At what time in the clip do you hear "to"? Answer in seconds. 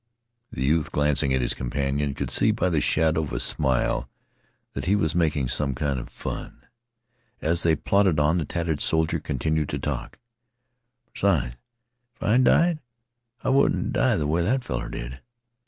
9.69-9.77